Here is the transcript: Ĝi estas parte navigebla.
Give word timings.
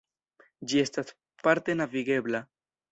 Ĝi 0.71 0.81
estas 0.85 1.13
parte 1.45 1.81
navigebla. 1.85 2.47